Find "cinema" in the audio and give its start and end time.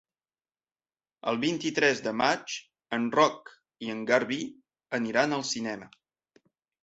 5.51-5.91